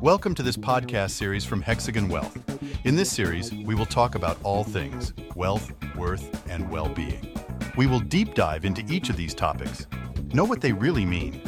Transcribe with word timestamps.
Welcome 0.00 0.34
to 0.34 0.42
this 0.42 0.56
podcast 0.56 1.10
series 1.10 1.44
from 1.44 1.62
Hexagon 1.62 2.08
Wealth. 2.08 2.36
In 2.84 2.96
this 2.96 3.12
series, 3.12 3.52
we 3.52 3.76
will 3.76 3.86
talk 3.86 4.16
about 4.16 4.38
all 4.42 4.64
things 4.64 5.12
wealth, 5.36 5.70
worth, 5.94 6.44
and 6.50 6.68
well 6.68 6.88
being. 6.88 7.32
We 7.76 7.86
will 7.86 8.00
deep 8.00 8.34
dive 8.34 8.64
into 8.64 8.84
each 8.92 9.08
of 9.08 9.16
these 9.16 9.34
topics, 9.34 9.86
know 10.32 10.44
what 10.44 10.60
they 10.60 10.72
really 10.72 11.06
mean, 11.06 11.40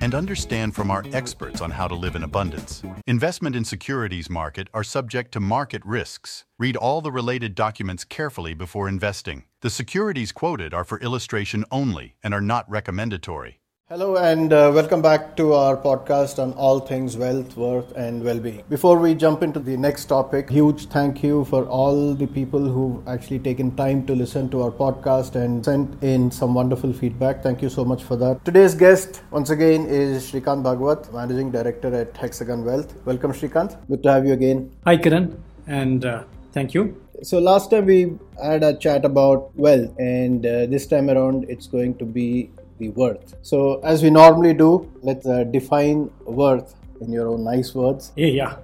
and 0.00 0.14
understand 0.14 0.76
from 0.76 0.92
our 0.92 1.04
experts 1.12 1.60
on 1.60 1.72
how 1.72 1.88
to 1.88 1.96
live 1.96 2.14
in 2.14 2.22
abundance. 2.22 2.84
Investment 3.08 3.56
in 3.56 3.64
securities 3.64 4.30
market 4.30 4.68
are 4.72 4.84
subject 4.84 5.32
to 5.32 5.40
market 5.40 5.84
risks. 5.84 6.44
Read 6.56 6.76
all 6.76 7.00
the 7.00 7.10
related 7.10 7.56
documents 7.56 8.04
carefully 8.04 8.54
before 8.54 8.88
investing. 8.88 9.42
The 9.62 9.70
securities 9.70 10.30
quoted 10.30 10.72
are 10.72 10.84
for 10.84 11.00
illustration 11.00 11.64
only 11.72 12.14
and 12.22 12.32
are 12.32 12.40
not 12.40 12.70
recommendatory. 12.70 13.58
Hello 13.88 14.16
and 14.16 14.52
uh, 14.52 14.72
welcome 14.74 15.00
back 15.00 15.36
to 15.36 15.52
our 15.52 15.76
podcast 15.76 16.40
on 16.42 16.52
all 16.54 16.80
things 16.80 17.16
wealth, 17.16 17.56
worth, 17.56 17.92
and 17.94 18.20
well 18.24 18.40
being. 18.40 18.64
Before 18.68 18.98
we 18.98 19.14
jump 19.14 19.44
into 19.44 19.60
the 19.60 19.76
next 19.76 20.06
topic, 20.06 20.50
huge 20.50 20.86
thank 20.86 21.22
you 21.22 21.44
for 21.44 21.66
all 21.66 22.12
the 22.12 22.26
people 22.26 22.58
who've 22.58 23.06
actually 23.06 23.38
taken 23.38 23.76
time 23.76 24.04
to 24.06 24.16
listen 24.16 24.48
to 24.48 24.62
our 24.62 24.72
podcast 24.72 25.36
and 25.36 25.64
sent 25.64 26.02
in 26.02 26.32
some 26.32 26.52
wonderful 26.52 26.92
feedback. 26.92 27.44
Thank 27.44 27.62
you 27.62 27.68
so 27.68 27.84
much 27.84 28.02
for 28.02 28.16
that. 28.16 28.44
Today's 28.44 28.74
guest, 28.74 29.22
once 29.30 29.50
again, 29.50 29.86
is 29.86 30.32
Srikanth 30.32 30.64
Bhagavat, 30.64 31.12
Managing 31.14 31.52
Director 31.52 31.94
at 31.94 32.16
Hexagon 32.16 32.64
Wealth. 32.64 32.92
Welcome, 33.04 33.30
Srikanth. 33.30 33.78
Good 33.86 34.02
to 34.02 34.10
have 34.10 34.26
you 34.26 34.32
again. 34.32 34.68
Hi, 34.84 34.96
Kiran, 34.96 35.38
and 35.68 36.04
uh, 36.04 36.24
thank 36.50 36.74
you. 36.74 37.00
So, 37.22 37.38
last 37.38 37.70
time 37.70 37.86
we 37.86 38.18
had 38.42 38.64
a 38.64 38.76
chat 38.76 39.04
about 39.04 39.56
wealth, 39.56 39.96
and 40.00 40.44
uh, 40.44 40.66
this 40.66 40.88
time 40.88 41.08
around 41.08 41.46
it's 41.48 41.68
going 41.68 41.96
to 41.98 42.04
be 42.04 42.50
the 42.78 42.88
worth. 42.90 43.34
So, 43.42 43.80
as 43.80 44.02
we 44.02 44.10
normally 44.10 44.54
do, 44.54 44.90
let's 45.02 45.26
uh, 45.26 45.44
define 45.44 46.10
worth 46.24 46.74
in 47.00 47.12
your 47.12 47.28
own 47.28 47.44
nice 47.44 47.74
words. 47.74 48.12
Yeah, 48.16 48.26
yeah. 48.26 48.56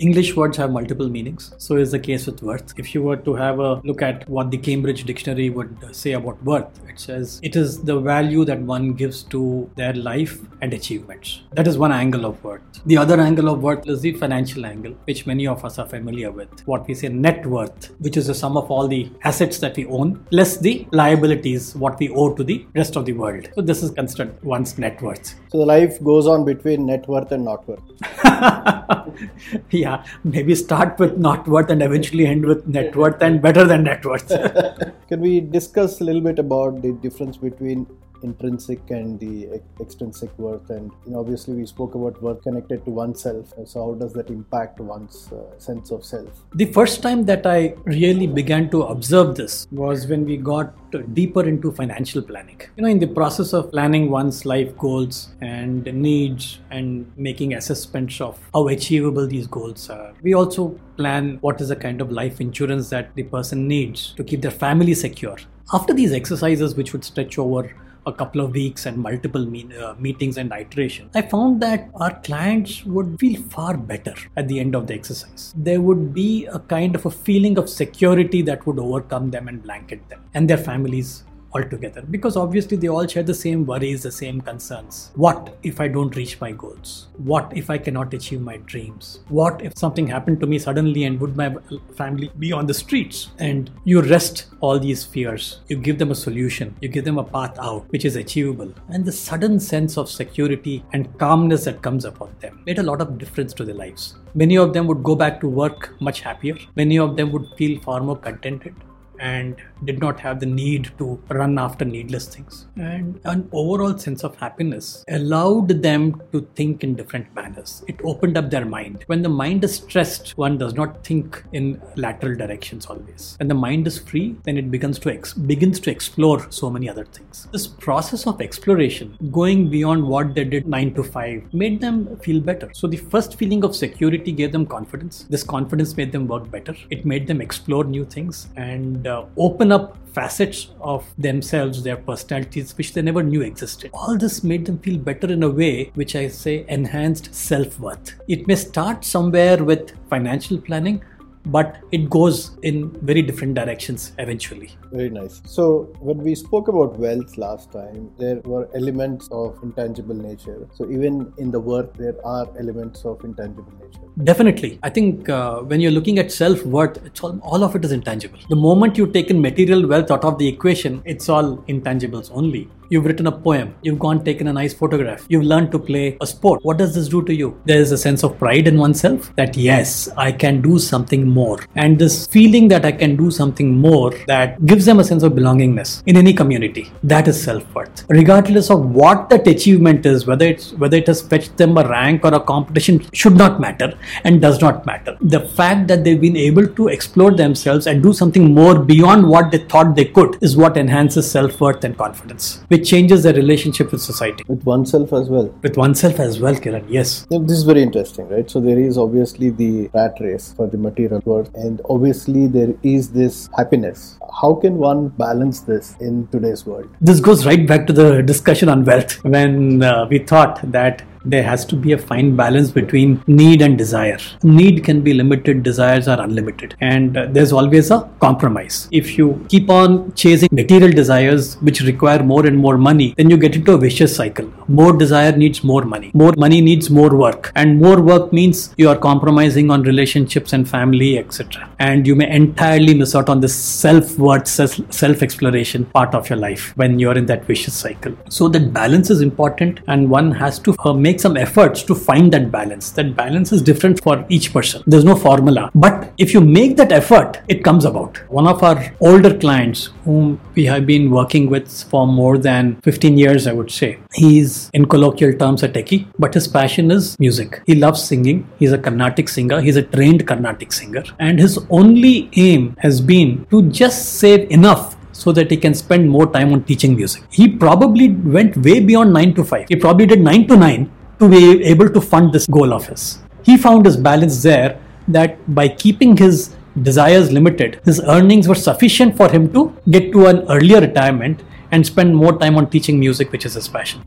English 0.00 0.34
words 0.34 0.56
have 0.56 0.70
multiple 0.72 1.10
meanings. 1.10 1.52
So 1.58 1.76
is 1.76 1.90
the 1.90 1.98
case 1.98 2.26
with 2.26 2.42
worth. 2.42 2.72
If 2.78 2.94
you 2.94 3.02
were 3.02 3.18
to 3.18 3.34
have 3.34 3.58
a 3.58 3.74
look 3.84 4.00
at 4.00 4.26
what 4.28 4.50
the 4.50 4.56
Cambridge 4.56 5.04
Dictionary 5.04 5.50
would 5.50 5.94
say 5.94 6.12
about 6.12 6.42
worth, 6.42 6.80
it 6.88 6.98
says 6.98 7.38
it 7.42 7.54
is 7.54 7.82
the 7.82 8.00
value 8.00 8.46
that 8.46 8.60
one 8.60 8.94
gives 8.94 9.22
to 9.24 9.70
their 9.76 9.92
life 9.92 10.38
and 10.62 10.72
achievements. 10.72 11.42
That 11.52 11.66
is 11.66 11.76
one 11.76 11.92
angle 11.92 12.24
of 12.24 12.42
worth. 12.42 12.62
The 12.86 12.96
other 12.96 13.20
angle 13.20 13.50
of 13.50 13.62
worth 13.62 13.86
is 13.86 14.00
the 14.00 14.12
financial 14.14 14.64
angle, 14.64 14.94
which 15.04 15.26
many 15.26 15.46
of 15.46 15.64
us 15.66 15.78
are 15.78 15.86
familiar 15.86 16.30
with. 16.30 16.66
What 16.66 16.88
we 16.88 16.94
say 16.94 17.08
net 17.08 17.44
worth, 17.44 17.90
which 17.98 18.16
is 18.16 18.26
the 18.28 18.34
sum 18.34 18.56
of 18.56 18.70
all 18.70 18.88
the 18.88 19.10
assets 19.24 19.58
that 19.58 19.76
we 19.76 19.84
own, 19.84 20.26
less 20.30 20.56
the 20.56 20.86
liabilities, 20.92 21.74
what 21.76 21.98
we 21.98 22.08
owe 22.08 22.32
to 22.34 22.42
the 22.42 22.66
rest 22.74 22.96
of 22.96 23.04
the 23.04 23.12
world. 23.12 23.50
So 23.54 23.60
this 23.60 23.82
is 23.82 23.90
considered 23.90 24.42
one's 24.42 24.78
net 24.78 25.02
worth. 25.02 25.34
So 25.50 25.58
the 25.58 25.66
life 25.66 26.02
goes 26.02 26.26
on 26.26 26.46
between 26.46 26.86
net 26.86 27.06
worth 27.06 27.32
and 27.32 27.44
not 27.44 27.68
worth. 27.68 27.82
yeah, 29.70 30.04
maybe 30.24 30.54
start 30.54 30.98
with 30.98 31.18
not 31.18 31.46
worth 31.46 31.70
and 31.70 31.82
eventually 31.82 32.26
end 32.26 32.44
with 32.44 32.66
net 32.66 32.94
worth 32.96 33.20
and 33.22 33.42
better 33.42 33.64
than 33.64 33.84
net 33.84 34.04
worth. 34.04 34.28
Can 35.08 35.20
we 35.20 35.40
discuss 35.40 36.00
a 36.00 36.04
little 36.04 36.20
bit 36.20 36.38
about 36.38 36.82
the 36.82 36.92
difference 36.92 37.36
between 37.36 37.86
intrinsic 38.22 38.90
and 38.90 39.18
the 39.18 39.60
extrinsic 39.80 40.36
worth. 40.38 40.70
And 40.70 40.90
you 41.06 41.12
know, 41.12 41.20
obviously 41.20 41.54
we 41.54 41.66
spoke 41.66 41.94
about 41.94 42.20
worth 42.22 42.42
connected 42.42 42.84
to 42.84 42.90
oneself. 42.90 43.52
So 43.64 43.86
how 43.86 43.94
does 43.94 44.12
that 44.14 44.28
impact 44.28 44.80
one's 44.80 45.30
uh, 45.32 45.58
sense 45.58 45.90
of 45.90 46.04
self? 46.04 46.28
The 46.54 46.66
first 46.66 47.02
time 47.02 47.24
that 47.26 47.46
i 47.46 47.74
really 47.84 48.26
began 48.26 48.70
to 48.70 48.82
observe 48.82 49.34
this 49.36 49.66
was 49.70 50.06
when 50.06 50.24
we 50.24 50.36
got 50.36 50.74
deeper 51.14 51.42
into 51.42 51.72
financial 51.72 52.22
planning. 52.22 52.60
You 52.76 52.82
know 52.82 52.88
in 52.88 52.98
the 52.98 53.06
process 53.06 53.52
of 53.52 53.70
planning 53.70 54.10
one's 54.10 54.44
life 54.44 54.76
goals 54.76 55.30
and 55.40 55.84
needs 55.84 56.60
and 56.70 57.10
making 57.16 57.54
assessments 57.54 58.20
of 58.20 58.38
how 58.52 58.68
achievable 58.68 59.26
these 59.26 59.46
goals 59.46 59.88
are 59.90 60.12
we 60.22 60.34
also 60.34 60.78
plan 60.96 61.38
what 61.40 61.60
is 61.60 61.68
the 61.68 61.76
kind 61.76 62.00
of 62.00 62.10
life 62.12 62.40
insurance 62.40 62.90
that 62.90 63.14
the 63.14 63.22
person 63.22 63.66
needs 63.66 64.12
to 64.14 64.24
keep 64.24 64.42
their 64.42 64.50
family 64.50 64.94
secure. 64.94 65.36
After 65.72 65.94
these 65.94 66.12
exercises 66.12 66.74
which 66.74 66.92
would 66.92 67.04
stretch 67.04 67.38
over 67.38 67.72
a 68.06 68.12
couple 68.12 68.40
of 68.40 68.52
weeks 68.52 68.86
and 68.86 68.96
multiple 68.96 69.42
uh, 69.42 69.94
meetings 69.98 70.36
and 70.36 70.52
iteration, 70.52 71.10
I 71.14 71.22
found 71.22 71.60
that 71.62 71.90
our 71.94 72.18
clients 72.20 72.84
would 72.84 73.18
feel 73.18 73.40
far 73.42 73.76
better 73.76 74.14
at 74.36 74.48
the 74.48 74.60
end 74.60 74.74
of 74.74 74.86
the 74.86 74.94
exercise. 74.94 75.54
There 75.56 75.80
would 75.80 76.14
be 76.14 76.46
a 76.46 76.58
kind 76.58 76.94
of 76.94 77.06
a 77.06 77.10
feeling 77.10 77.58
of 77.58 77.68
security 77.68 78.42
that 78.42 78.66
would 78.66 78.78
overcome 78.78 79.30
them 79.30 79.48
and 79.48 79.62
blanket 79.62 80.08
them 80.08 80.22
and 80.34 80.48
their 80.48 80.58
families 80.58 81.24
altogether 81.52 82.02
because 82.10 82.36
obviously 82.36 82.76
they 82.76 82.88
all 82.88 83.06
share 83.06 83.22
the 83.22 83.34
same 83.34 83.66
worries, 83.66 84.02
the 84.02 84.12
same 84.12 84.40
concerns. 84.40 85.10
What 85.14 85.56
if 85.62 85.80
I 85.80 85.88
don't 85.88 86.14
reach 86.16 86.40
my 86.40 86.52
goals? 86.52 87.08
What 87.18 87.52
if 87.56 87.70
I 87.70 87.78
cannot 87.78 88.14
achieve 88.14 88.40
my 88.40 88.58
dreams? 88.58 89.20
What 89.28 89.60
if 89.62 89.76
something 89.76 90.06
happened 90.06 90.40
to 90.40 90.46
me 90.46 90.58
suddenly 90.58 91.04
and 91.04 91.20
would 91.20 91.36
my 91.36 91.54
family 91.96 92.30
be 92.38 92.52
on 92.52 92.66
the 92.66 92.74
streets? 92.74 93.28
And 93.38 93.70
you 93.84 94.00
rest 94.02 94.46
all 94.60 94.78
these 94.78 95.04
fears, 95.04 95.60
you 95.68 95.76
give 95.76 95.98
them 95.98 96.10
a 96.10 96.14
solution, 96.14 96.74
you 96.80 96.88
give 96.88 97.04
them 97.04 97.18
a 97.18 97.24
path 97.24 97.58
out 97.58 97.90
which 97.90 98.04
is 98.04 98.16
achievable, 98.16 98.72
and 98.88 99.04
the 99.04 99.12
sudden 99.12 99.58
sense 99.58 99.96
of 99.96 100.10
security 100.10 100.84
and 100.92 101.18
calmness 101.18 101.64
that 101.64 101.82
comes 101.82 102.04
upon 102.04 102.34
them 102.40 102.62
made 102.66 102.78
a 102.78 102.82
lot 102.82 103.00
of 103.00 103.18
difference 103.18 103.52
to 103.54 103.64
their 103.64 103.74
lives. 103.74 104.16
Many 104.34 104.56
of 104.56 104.72
them 104.72 104.86
would 104.86 105.02
go 105.02 105.16
back 105.16 105.40
to 105.40 105.48
work 105.48 106.00
much 106.00 106.20
happier. 106.20 106.56
Many 106.76 106.98
of 106.98 107.16
them 107.16 107.32
would 107.32 107.46
feel 107.56 107.80
far 107.80 108.00
more 108.00 108.16
contented 108.16 108.74
and 109.18 109.56
did 109.84 109.98
not 109.98 110.20
have 110.20 110.40
the 110.40 110.46
need 110.46 110.90
to 110.98 111.22
run 111.28 111.58
after 111.58 111.84
needless 111.84 112.26
things. 112.26 112.66
And 112.76 113.20
an 113.24 113.48
overall 113.52 113.96
sense 113.98 114.24
of 114.24 114.36
happiness 114.36 115.04
allowed 115.08 115.68
them 115.82 116.22
to 116.32 116.46
think 116.54 116.84
in 116.84 116.94
different 116.94 117.34
manners. 117.34 117.84
It 117.88 118.00
opened 118.04 118.36
up 118.36 118.50
their 118.50 118.64
mind. 118.64 119.04
When 119.06 119.22
the 119.22 119.28
mind 119.28 119.64
is 119.64 119.76
stressed, 119.76 120.36
one 120.36 120.58
does 120.58 120.74
not 120.74 121.04
think 121.04 121.42
in 121.52 121.80
lateral 121.96 122.36
directions 122.36 122.86
always. 122.86 123.36
When 123.38 123.48
the 123.48 123.54
mind 123.54 123.86
is 123.86 123.98
free, 123.98 124.36
then 124.44 124.56
it 124.56 124.70
begins 124.70 124.98
to 125.00 125.10
ex- 125.10 125.34
begins 125.34 125.80
to 125.80 125.90
explore 125.90 126.50
so 126.50 126.70
many 126.70 126.88
other 126.88 127.04
things. 127.04 127.48
This 127.52 127.66
process 127.66 128.26
of 128.26 128.40
exploration, 128.40 129.16
going 129.30 129.70
beyond 129.70 130.06
what 130.06 130.34
they 130.34 130.44
did 130.44 130.66
9 130.66 130.94
to 130.94 131.02
5, 131.02 131.54
made 131.54 131.80
them 131.80 132.16
feel 132.18 132.40
better. 132.40 132.70
So 132.72 132.86
the 132.86 132.96
first 132.96 133.36
feeling 133.36 133.64
of 133.64 133.74
security 133.74 134.32
gave 134.32 134.52
them 134.52 134.66
confidence. 134.66 135.26
This 135.28 135.42
confidence 135.42 135.96
made 135.96 136.12
them 136.12 136.26
work 136.26 136.50
better. 136.50 136.74
It 136.90 137.04
made 137.04 137.26
them 137.26 137.40
explore 137.40 137.84
new 137.84 138.04
things 138.04 138.48
and 138.56 139.06
uh, 139.06 139.24
open 139.36 139.69
up 139.72 139.96
facets 140.12 140.70
of 140.80 141.04
themselves, 141.18 141.82
their 141.82 141.96
personalities, 141.96 142.76
which 142.76 142.92
they 142.92 143.02
never 143.02 143.22
knew 143.22 143.42
existed. 143.42 143.90
All 143.94 144.16
this 144.16 144.42
made 144.42 144.66
them 144.66 144.78
feel 144.78 144.98
better 144.98 145.30
in 145.32 145.42
a 145.42 145.48
way 145.48 145.90
which 145.94 146.16
I 146.16 146.28
say 146.28 146.64
enhanced 146.68 147.34
self 147.34 147.78
worth. 147.78 148.14
It 148.28 148.46
may 148.46 148.56
start 148.56 149.04
somewhere 149.04 149.62
with 149.62 149.92
financial 150.08 150.58
planning, 150.58 151.02
but 151.46 151.76
it 151.90 152.10
goes 152.10 152.56
in 152.62 152.90
very 153.00 153.22
different 153.22 153.54
directions 153.54 154.12
eventually. 154.18 154.70
Very 154.92 155.10
nice. 155.10 155.40
So, 155.44 155.92
when 156.00 156.18
we 156.18 156.34
spoke 156.34 156.68
about 156.68 156.98
wealth 156.98 157.36
last 157.38 157.72
time, 157.72 158.10
there 158.18 158.40
were 158.44 158.68
elements 158.74 159.28
of 159.32 159.58
intangible 159.62 160.14
nature. 160.14 160.68
So, 160.74 160.90
even 160.90 161.32
in 161.38 161.50
the 161.50 161.60
worth, 161.60 161.92
there 161.94 162.14
are 162.24 162.46
elements 162.58 163.04
of 163.04 163.24
intangible 163.24 163.72
nature. 163.80 164.00
Definitely. 164.24 164.78
I 164.82 164.90
think 164.90 165.28
uh, 165.28 165.60
when 165.60 165.80
you're 165.80 165.90
looking 165.92 166.18
at 166.18 166.30
self 166.30 166.64
worth, 166.64 167.04
it's 167.04 167.22
all, 167.22 167.38
all 167.42 167.64
of 167.64 167.74
it 167.74 167.84
is 167.84 167.92
intangible. 167.92 168.38
The 168.48 168.56
moment 168.56 168.98
you 168.98 169.06
take 169.06 169.30
in 169.30 169.40
material 169.40 169.86
wealth 169.86 170.10
out 170.10 170.24
of 170.24 170.38
the 170.38 170.46
equation, 170.48 171.02
it's 171.04 171.28
all 171.28 171.58
intangibles 171.68 172.30
only. 172.32 172.68
You've 172.92 173.04
written 173.04 173.28
a 173.28 173.32
poem. 173.32 173.72
You've 173.82 174.00
gone 174.00 174.24
taken 174.24 174.48
a 174.48 174.52
nice 174.52 174.74
photograph. 174.74 175.24
You've 175.28 175.44
learned 175.44 175.70
to 175.70 175.78
play 175.78 176.16
a 176.20 176.26
sport. 176.26 176.58
What 176.64 176.76
does 176.78 176.92
this 176.92 177.06
do 177.06 177.22
to 177.22 177.32
you? 177.32 177.56
There 177.64 177.80
is 177.80 177.92
a 177.92 177.96
sense 177.96 178.24
of 178.24 178.36
pride 178.36 178.66
in 178.66 178.78
oneself 178.78 179.32
that 179.36 179.56
yes, 179.56 180.08
I 180.16 180.32
can 180.32 180.60
do 180.60 180.76
something 180.76 181.28
more. 181.28 181.60
And 181.76 182.00
this 182.00 182.26
feeling 182.26 182.66
that 182.66 182.84
I 182.84 182.90
can 182.90 183.14
do 183.14 183.30
something 183.30 183.78
more 183.78 184.10
that 184.26 184.66
gives 184.66 184.86
them 184.86 184.98
a 184.98 185.04
sense 185.04 185.22
of 185.22 185.34
belongingness 185.34 186.02
in 186.06 186.16
any 186.16 186.32
community. 186.32 186.90
That 187.04 187.28
is 187.28 187.40
self-worth. 187.40 188.06
Regardless 188.08 188.70
of 188.70 188.84
what 188.90 189.28
that 189.30 189.46
achievement 189.46 190.04
is, 190.04 190.26
whether 190.26 190.46
it's 190.46 190.72
whether 190.72 190.96
it 190.96 191.06
has 191.06 191.22
fetched 191.22 191.56
them 191.58 191.78
a 191.78 191.88
rank 191.88 192.24
or 192.24 192.34
a 192.34 192.40
competition 192.40 193.06
should 193.12 193.36
not 193.36 193.60
matter 193.60 193.96
and 194.24 194.40
does 194.40 194.60
not 194.60 194.84
matter. 194.84 195.16
The 195.20 195.42
fact 195.60 195.86
that 195.86 196.02
they've 196.02 196.20
been 196.20 196.36
able 196.36 196.66
to 196.66 196.88
explore 196.88 197.30
themselves 197.30 197.86
and 197.86 198.02
do 198.02 198.12
something 198.12 198.52
more 198.52 198.80
beyond 198.80 199.28
what 199.28 199.52
they 199.52 199.58
thought 199.58 199.94
they 199.94 200.06
could 200.06 200.38
is 200.40 200.56
what 200.56 200.76
enhances 200.76 201.30
self-worth 201.30 201.84
and 201.84 201.96
confidence. 201.96 202.64
Which 202.66 202.79
it 202.80 202.84
changes 202.84 203.22
their 203.22 203.34
relationship 203.34 203.92
with 203.92 204.02
society. 204.02 204.44
With 204.48 204.64
oneself 204.64 205.12
as 205.12 205.28
well. 205.28 205.48
With 205.62 205.76
oneself 205.76 206.20
as 206.20 206.40
well, 206.40 206.54
Kiran, 206.54 206.84
yes. 206.88 207.26
This 207.30 207.58
is 207.58 207.64
very 207.64 207.82
interesting, 207.82 208.28
right? 208.28 208.50
So 208.50 208.60
there 208.60 208.78
is 208.78 208.98
obviously 208.98 209.50
the 209.50 209.90
rat 209.94 210.14
race 210.20 210.52
for 210.56 210.66
the 210.66 210.78
material 210.78 211.22
world, 211.24 211.50
and 211.54 211.80
obviously 211.88 212.46
there 212.46 212.74
is 212.82 213.10
this 213.10 213.48
happiness. 213.56 214.18
How 214.40 214.54
can 214.54 214.76
one 214.76 215.08
balance 215.08 215.60
this 215.60 215.96
in 216.00 216.26
today's 216.28 216.64
world? 216.66 216.88
This 217.00 217.20
goes 217.20 217.46
right 217.46 217.66
back 217.66 217.86
to 217.88 217.92
the 217.92 218.22
discussion 218.22 218.68
on 218.68 218.84
wealth 218.84 219.22
when 219.24 219.82
uh, 219.82 220.06
we 220.08 220.18
thought 220.18 220.60
that 220.72 221.02
There 221.24 221.42
has 221.42 221.64
to 221.66 221.76
be 221.76 221.92
a 221.92 221.98
fine 221.98 222.34
balance 222.34 222.70
between 222.70 223.22
need 223.26 223.60
and 223.60 223.76
desire. 223.76 224.18
Need 224.42 224.84
can 224.84 225.02
be 225.02 225.12
limited, 225.12 225.62
desires 225.62 226.08
are 226.08 226.20
unlimited. 226.20 226.76
And 226.80 227.16
uh, 227.16 227.26
there's 227.30 227.52
always 227.52 227.90
a 227.90 228.08
compromise. 228.20 228.88
If 228.90 229.18
you 229.18 229.44
keep 229.48 229.68
on 229.68 230.12
chasing 230.14 230.48
material 230.52 230.90
desires 230.90 231.56
which 231.56 231.82
require 231.82 232.22
more 232.22 232.46
and 232.46 232.56
more 232.56 232.78
money, 232.78 233.14
then 233.16 233.28
you 233.28 233.36
get 233.36 233.54
into 233.54 233.72
a 233.72 233.78
vicious 233.78 234.16
cycle. 234.16 234.50
More 234.68 234.96
desire 234.96 235.36
needs 235.36 235.62
more 235.62 235.82
money. 235.82 236.10
More 236.14 236.32
money 236.36 236.60
needs 236.60 236.88
more 236.88 237.14
work. 237.14 237.52
And 237.54 237.78
more 237.78 238.00
work 238.00 238.32
means 238.32 238.74
you 238.78 238.88
are 238.88 238.96
compromising 238.96 239.70
on 239.70 239.82
relationships 239.82 240.52
and 240.54 240.68
family, 240.68 241.18
etc. 241.18 241.68
And 241.78 242.06
you 242.06 242.14
may 242.14 242.30
entirely 242.30 242.94
miss 242.94 243.14
out 243.14 243.28
on 243.28 243.40
the 243.40 243.48
self 243.48 244.18
worth, 244.18 244.48
self 244.48 245.22
exploration 245.22 245.84
part 245.86 246.14
of 246.14 246.30
your 246.30 246.38
life 246.38 246.72
when 246.76 246.98
you're 246.98 247.16
in 247.16 247.26
that 247.26 247.44
vicious 247.44 247.74
cycle. 247.74 248.16
So 248.30 248.48
that 248.48 248.72
balance 248.72 249.10
is 249.10 249.20
important, 249.20 249.80
and 249.86 250.08
one 250.08 250.32
has 250.32 250.58
to 250.60 250.74
uh, 250.78 250.92
make 250.92 251.09
some 251.18 251.38
efforts 251.38 251.82
to 251.84 251.94
find 251.94 252.30
that 252.32 252.50
balance. 252.50 252.90
That 252.90 253.16
balance 253.16 253.52
is 253.52 253.62
different 253.62 254.02
for 254.02 254.26
each 254.28 254.52
person. 254.52 254.82
There's 254.86 255.04
no 255.04 255.16
formula, 255.16 255.70
but 255.74 256.12
if 256.18 256.34
you 256.34 256.42
make 256.42 256.76
that 256.76 256.92
effort, 256.92 257.40
it 257.48 257.64
comes 257.64 257.86
about. 257.86 258.18
One 258.30 258.46
of 258.46 258.62
our 258.62 258.94
older 259.00 259.36
clients, 259.38 259.88
whom 260.04 260.38
we 260.54 260.66
have 260.66 260.84
been 260.84 261.10
working 261.10 261.48
with 261.48 261.72
for 261.84 262.06
more 262.06 262.36
than 262.36 262.78
15 262.82 263.16
years, 263.16 263.46
I 263.46 263.54
would 263.54 263.70
say, 263.70 263.98
he's 264.12 264.68
in 264.74 264.84
colloquial 264.84 265.32
terms 265.38 265.62
a 265.62 265.68
techie, 265.70 266.06
but 266.18 266.34
his 266.34 266.46
passion 266.46 266.90
is 266.90 267.18
music. 267.18 267.62
He 267.64 267.74
loves 267.74 268.04
singing. 268.04 268.46
He's 268.58 268.72
a 268.72 268.78
Carnatic 268.78 269.28
singer. 269.30 269.60
He's 269.62 269.76
a 269.76 269.82
trained 269.82 270.26
Carnatic 270.26 270.72
singer, 270.72 271.04
and 271.18 271.40
his 271.40 271.58
only 271.70 272.28
aim 272.36 272.76
has 272.80 273.00
been 273.00 273.46
to 273.46 273.62
just 273.70 274.18
save 274.20 274.50
enough 274.50 274.96
so 275.12 275.32
that 275.32 275.50
he 275.50 275.56
can 275.56 275.74
spend 275.74 276.08
more 276.08 276.26
time 276.32 276.52
on 276.52 276.62
teaching 276.64 276.96
music. 276.96 277.22
He 277.30 277.48
probably 277.48 278.10
went 278.10 278.56
way 278.56 278.80
beyond 278.80 279.12
9 279.12 279.34
to 279.34 279.44
5. 279.44 279.66
He 279.68 279.76
probably 279.76 280.06
did 280.06 280.20
9 280.20 280.48
to 280.48 280.56
9 280.56 280.90
to 281.20 281.28
be 281.28 281.62
able 281.64 281.88
to 281.88 282.00
fund 282.00 282.32
this 282.32 282.46
goal 282.46 282.72
of 282.72 282.86
his. 282.86 283.18
He 283.42 283.56
found 283.56 283.86
his 283.86 283.96
balance 283.96 284.42
there 284.42 284.80
that 285.08 285.38
by 285.54 285.68
keeping 285.68 286.16
his 286.16 286.54
desires 286.82 287.30
limited, 287.30 287.80
his 287.84 288.00
earnings 288.00 288.48
were 288.48 288.54
sufficient 288.54 289.16
for 289.16 289.30
him 289.30 289.52
to 289.52 289.74
get 289.90 290.12
to 290.12 290.26
an 290.26 290.38
earlier 290.48 290.80
retirement 290.80 291.42
and 291.70 291.86
spend 291.86 292.16
more 292.16 292.38
time 292.38 292.56
on 292.56 292.70
teaching 292.70 292.98
music, 292.98 293.32
which 293.32 293.44
is 293.44 293.54
his 293.54 293.68
passion. 293.68 294.02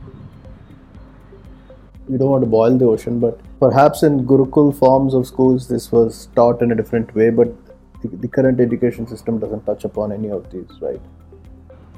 You 2.10 2.18
don't 2.18 2.30
want 2.30 2.44
to 2.44 2.50
boil 2.50 2.78
the 2.78 2.86
ocean, 2.86 3.20
but 3.20 3.40
perhaps 3.60 4.04
in 4.04 4.26
Gurukul 4.26 4.78
forms 4.78 5.14
of 5.14 5.26
schools, 5.26 5.68
this 5.68 5.92
was 5.92 6.28
taught 6.36 6.62
in 6.62 6.72
a 6.72 6.76
different 6.76 7.14
way. 7.16 7.30
But 7.30 7.54
the, 8.04 8.28
current 8.28 8.60
education 8.60 9.08
system 9.08 9.40
doesn't 9.40 9.66
touch 9.66 9.86
upon 9.86 10.12
any 10.12 10.30
of 10.30 10.52
these, 10.52 10.70
right? 10.82 11.00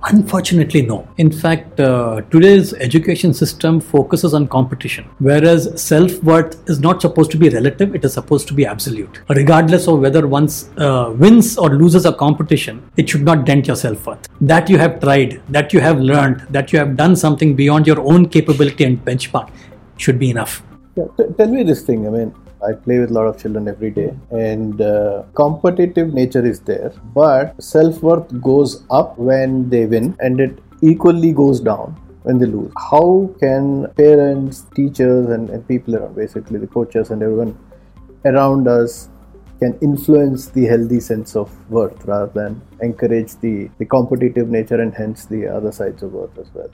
Unfortunately, 0.07 0.83
no. 0.83 1.07
In 1.17 1.31
fact, 1.31 1.79
uh, 1.79 2.21
today's 2.29 2.73
education 2.75 3.33
system 3.33 3.79
focuses 3.79 4.35
on 4.35 4.47
competition, 4.47 5.05
whereas 5.17 5.81
self 5.81 6.21
worth 6.23 6.69
is 6.69 6.79
not 6.79 7.01
supposed 7.01 7.31
to 7.31 7.37
be 7.37 7.49
relative, 7.49 7.95
it 7.95 8.05
is 8.05 8.13
supposed 8.13 8.47
to 8.49 8.53
be 8.53 8.67
absolute. 8.67 9.21
Regardless 9.29 9.87
of 9.87 9.99
whether 9.99 10.27
one 10.27 10.47
uh, 10.77 11.11
wins 11.17 11.57
or 11.57 11.69
loses 11.69 12.05
a 12.05 12.13
competition, 12.13 12.83
it 12.97 13.09
should 13.09 13.23
not 13.23 13.45
dent 13.45 13.65
your 13.65 13.75
self 13.75 14.05
worth. 14.05 14.27
That 14.41 14.69
you 14.69 14.77
have 14.77 14.99
tried, 14.99 15.41
that 15.49 15.73
you 15.73 15.79
have 15.79 15.99
learned, 15.99 16.45
that 16.51 16.71
you 16.71 16.77
have 16.77 16.95
done 16.95 17.15
something 17.15 17.55
beyond 17.55 17.87
your 17.87 17.99
own 17.99 18.29
capability 18.29 18.83
and 18.83 19.03
benchmark 19.03 19.49
should 19.97 20.19
be 20.19 20.29
enough. 20.29 20.61
Yeah, 20.95 21.05
t- 21.17 21.33
tell 21.35 21.47
me 21.47 21.63
this 21.63 21.81
thing. 21.81 22.05
I 22.05 22.11
mean, 22.11 22.35
I 22.63 22.73
play 22.73 22.99
with 22.99 23.11
a 23.11 23.13
lot 23.13 23.27
of 23.27 23.41
children 23.41 23.67
every 23.67 23.91
day, 23.91 24.13
and 24.31 24.81
uh, 24.81 25.23
competitive 25.35 26.13
nature 26.13 26.45
is 26.45 26.59
there, 26.61 26.93
but 27.13 27.61
self 27.61 28.01
worth 28.01 28.41
goes 28.41 28.83
up 28.89 29.17
when 29.17 29.69
they 29.69 29.85
win, 29.85 30.15
and 30.19 30.39
it 30.39 30.59
equally 30.81 31.31
goes 31.33 31.59
down 31.59 31.95
when 32.23 32.37
they 32.39 32.45
lose. 32.45 32.71
How 32.77 33.29
can 33.39 33.87
parents, 33.95 34.65
teachers, 34.75 35.27
and, 35.27 35.49
and 35.49 35.67
people 35.67 35.95
around, 35.95 36.15
basically 36.15 36.59
the 36.59 36.67
coaches 36.67 37.11
and 37.11 37.21
everyone 37.21 37.57
around 38.25 38.67
us, 38.67 39.09
can 39.59 39.77
influence 39.81 40.49
the 40.49 40.65
healthy 40.65 40.99
sense 40.99 41.35
of 41.35 41.49
worth 41.69 42.05
rather 42.05 42.31
than 42.33 42.61
encourage 42.81 43.35
the, 43.37 43.69
the 43.79 43.85
competitive 43.85 44.49
nature 44.49 44.81
and 44.81 44.93
hence 44.93 45.25
the 45.25 45.47
other 45.47 45.71
sides 45.71 46.03
of 46.03 46.13
worth 46.13 46.37
as 46.37 46.47
well. 46.53 46.69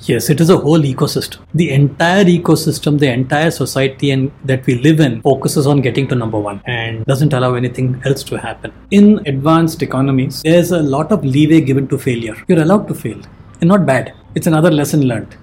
Yes, 0.00 0.30
it 0.30 0.40
is 0.40 0.50
a 0.50 0.56
whole 0.56 0.80
ecosystem. 0.80 1.40
The 1.54 1.70
entire 1.70 2.24
ecosystem, 2.24 2.98
the 2.98 3.10
entire 3.10 3.50
society 3.50 4.10
and 4.10 4.32
that 4.44 4.66
we 4.66 4.76
live 4.76 5.00
in 5.00 5.22
focuses 5.22 5.66
on 5.66 5.80
getting 5.80 6.08
to 6.08 6.14
number 6.14 6.38
one 6.38 6.62
and 6.66 7.04
doesn't 7.06 7.32
allow 7.32 7.54
anything 7.54 8.00
else 8.04 8.22
to 8.24 8.38
happen. 8.38 8.72
In 8.90 9.20
advanced 9.26 9.82
economies, 9.82 10.42
there's 10.42 10.72
a 10.72 10.82
lot 10.82 11.12
of 11.12 11.24
leeway 11.24 11.60
given 11.60 11.88
to 11.88 11.98
failure. 11.98 12.36
You're 12.48 12.62
allowed 12.62 12.88
to 12.88 12.94
fail 12.94 13.20
and 13.60 13.68
not 13.68 13.86
bad. 13.86 14.14
It's 14.34 14.46
another 14.46 14.70
lesson 14.70 15.06
learned. 15.06 15.36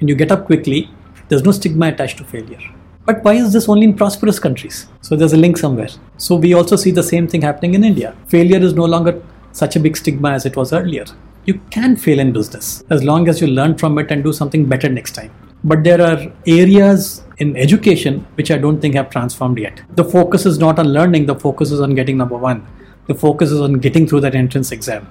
And 0.00 0.08
you 0.08 0.14
get 0.14 0.30
up 0.30 0.46
quickly, 0.46 0.90
there's 1.28 1.42
no 1.42 1.52
stigma 1.52 1.88
attached 1.88 2.18
to 2.18 2.24
failure. 2.24 2.60
But 3.06 3.22
why 3.22 3.34
is 3.34 3.52
this 3.52 3.68
only 3.68 3.84
in 3.84 3.94
prosperous 3.94 4.40
countries? 4.40 4.88
So 5.00 5.14
there's 5.14 5.32
a 5.32 5.36
link 5.36 5.56
somewhere. 5.58 5.90
So 6.16 6.34
we 6.34 6.54
also 6.54 6.74
see 6.74 6.90
the 6.90 7.04
same 7.04 7.28
thing 7.28 7.40
happening 7.40 7.74
in 7.74 7.84
India. 7.84 8.16
Failure 8.26 8.58
is 8.58 8.74
no 8.74 8.84
longer 8.84 9.22
such 9.52 9.76
a 9.76 9.80
big 9.80 9.96
stigma 9.96 10.32
as 10.32 10.44
it 10.44 10.56
was 10.56 10.72
earlier. 10.72 11.04
You 11.44 11.60
can 11.70 11.94
fail 11.94 12.18
in 12.18 12.32
business 12.32 12.82
as 12.90 13.04
long 13.04 13.28
as 13.28 13.40
you 13.40 13.46
learn 13.46 13.78
from 13.78 13.96
it 13.98 14.10
and 14.10 14.24
do 14.24 14.32
something 14.32 14.66
better 14.66 14.88
next 14.88 15.12
time. 15.12 15.30
But 15.62 15.84
there 15.84 16.02
are 16.02 16.32
areas 16.48 17.22
in 17.38 17.56
education 17.56 18.26
which 18.34 18.50
I 18.50 18.58
don't 18.58 18.80
think 18.80 18.96
have 18.96 19.08
transformed 19.10 19.58
yet. 19.58 19.82
The 19.94 20.04
focus 20.04 20.44
is 20.44 20.58
not 20.58 20.80
on 20.80 20.88
learning, 20.88 21.26
the 21.26 21.36
focus 21.36 21.70
is 21.70 21.80
on 21.80 21.94
getting 21.94 22.16
number 22.16 22.36
one. 22.36 22.66
The 23.06 23.14
focus 23.14 23.52
is 23.52 23.60
on 23.60 23.74
getting 23.74 24.08
through 24.08 24.22
that 24.22 24.34
entrance 24.34 24.72
exam. 24.72 25.06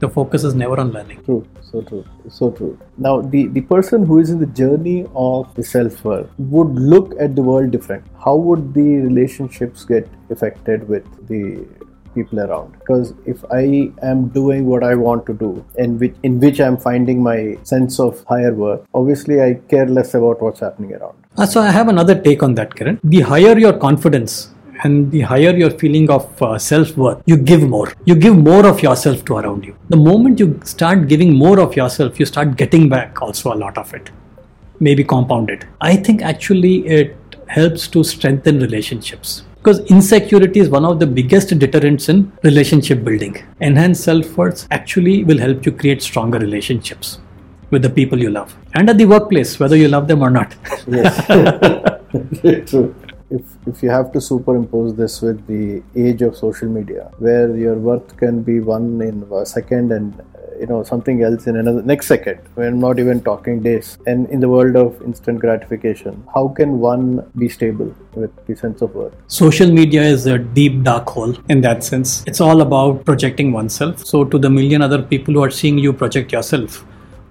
The 0.00 0.08
focus 0.08 0.44
is 0.44 0.54
never 0.54 0.78
on 0.78 0.92
learning. 0.92 1.24
True 1.24 1.46
so 1.74 1.82
true 1.90 2.04
so 2.38 2.50
true 2.58 2.72
now 3.06 3.14
the 3.34 3.46
the 3.56 3.62
person 3.72 4.06
who 4.10 4.18
is 4.24 4.30
in 4.34 4.38
the 4.44 4.52
journey 4.62 4.98
of 5.28 5.54
the 5.56 5.64
self-worth 5.70 6.28
would 6.56 6.74
look 6.92 7.14
at 7.26 7.34
the 7.38 7.44
world 7.50 7.70
different 7.76 8.04
how 8.26 8.36
would 8.48 8.62
the 8.78 8.90
relationships 9.08 9.84
get 9.92 10.08
affected 10.36 10.88
with 10.94 11.08
the 11.32 11.42
people 12.14 12.40
around 12.44 12.72
because 12.78 13.12
if 13.34 13.44
i 13.60 13.64
am 14.10 14.20
doing 14.38 14.66
what 14.72 14.84
i 14.90 14.94
want 15.04 15.26
to 15.30 15.34
do 15.44 15.50
and 15.84 16.04
which 16.04 16.14
in 16.28 16.38
which 16.44 16.60
i'm 16.66 16.76
finding 16.88 17.22
my 17.30 17.38
sense 17.74 17.98
of 18.06 18.24
higher 18.32 18.54
worth 18.64 18.82
obviously 19.00 19.40
i 19.46 19.52
care 19.72 19.88
less 19.98 20.14
about 20.20 20.44
what's 20.46 20.60
happening 20.66 20.92
around 20.98 21.16
uh, 21.38 21.46
so 21.54 21.60
i 21.68 21.70
have 21.78 21.88
another 21.94 22.16
take 22.28 22.42
on 22.48 22.54
that 22.60 22.70
Kiran. 22.76 23.00
the 23.02 23.22
higher 23.32 23.58
your 23.66 23.76
confidence 23.86 24.36
and 24.82 25.10
the 25.10 25.20
higher 25.20 25.56
your 25.56 25.70
feeling 25.70 26.10
of 26.10 26.42
uh, 26.42 26.58
self 26.58 26.96
worth, 26.96 27.22
you 27.26 27.36
give 27.36 27.62
more. 27.62 27.92
You 28.04 28.14
give 28.14 28.36
more 28.36 28.66
of 28.66 28.82
yourself 28.82 29.24
to 29.26 29.36
around 29.36 29.64
you. 29.64 29.76
The 29.88 29.96
moment 29.96 30.38
you 30.40 30.60
start 30.64 31.08
giving 31.08 31.34
more 31.34 31.60
of 31.60 31.76
yourself, 31.76 32.18
you 32.18 32.26
start 32.26 32.56
getting 32.56 32.88
back 32.88 33.22
also 33.22 33.52
a 33.52 33.56
lot 33.56 33.78
of 33.78 33.92
it, 33.94 34.10
maybe 34.80 35.04
compounded. 35.04 35.66
I 35.80 35.96
think 35.96 36.22
actually 36.22 36.86
it 36.86 37.16
helps 37.46 37.88
to 37.88 38.02
strengthen 38.02 38.58
relationships 38.58 39.42
because 39.58 39.80
insecurity 39.90 40.60
is 40.60 40.68
one 40.68 40.84
of 40.84 40.98
the 40.98 41.06
biggest 41.06 41.58
deterrents 41.58 42.08
in 42.08 42.32
relationship 42.42 43.04
building. 43.04 43.42
Enhanced 43.60 44.04
self 44.04 44.36
worth 44.36 44.66
actually 44.70 45.24
will 45.24 45.38
help 45.38 45.64
you 45.64 45.72
create 45.72 46.02
stronger 46.02 46.38
relationships 46.38 47.18
with 47.70 47.82
the 47.82 47.90
people 47.90 48.18
you 48.18 48.30
love 48.30 48.54
and 48.74 48.90
at 48.90 48.98
the 48.98 49.06
workplace, 49.06 49.58
whether 49.58 49.76
you 49.76 49.88
love 49.88 50.06
them 50.08 50.22
or 50.22 50.30
not. 50.30 50.54
Yes, 50.86 51.26
true 52.70 52.94
if 53.38 53.42
if 53.72 53.82
you 53.82 53.90
have 53.90 54.12
to 54.14 54.20
superimpose 54.20 54.94
this 55.00 55.20
with 55.26 55.40
the 55.46 55.82
age 56.04 56.22
of 56.22 56.36
social 56.36 56.68
media 56.68 57.10
where 57.18 57.56
your 57.64 57.74
worth 57.88 58.16
can 58.22 58.42
be 58.42 58.60
one 58.60 58.86
in 59.08 59.26
a 59.40 59.44
second 59.54 59.92
and 59.96 60.22
you 60.60 60.66
know 60.70 60.82
something 60.90 61.22
else 61.28 61.46
in 61.50 61.56
another 61.56 61.82
next 61.82 62.06
second 62.06 62.38
we're 62.56 62.70
not 62.70 62.98
even 62.98 63.20
talking 63.20 63.60
days. 63.60 63.98
And 64.06 64.28
in 64.30 64.40
the 64.40 64.48
world 64.48 64.76
of 64.76 65.02
instant 65.02 65.40
gratification 65.40 66.22
how 66.34 66.48
can 66.48 66.78
one 66.78 67.28
be 67.36 67.48
stable 67.48 67.92
with 68.14 68.32
the 68.46 68.56
sense 68.56 68.82
of 68.82 68.94
worth? 68.94 69.14
Social 69.26 69.70
media 69.70 70.02
is 70.02 70.26
a 70.26 70.38
deep 70.38 70.82
dark 70.82 71.08
hole 71.08 71.36
in 71.48 71.60
that 71.62 71.82
sense. 71.82 72.22
It's 72.26 72.40
all 72.40 72.60
about 72.60 73.04
projecting 73.04 73.52
oneself. 73.52 74.04
So 74.04 74.24
to 74.24 74.38
the 74.38 74.50
million 74.50 74.82
other 74.82 75.02
people 75.02 75.34
who 75.34 75.42
are 75.42 75.50
seeing 75.50 75.78
you 75.78 75.92
project 75.92 76.32
yourself 76.32 76.84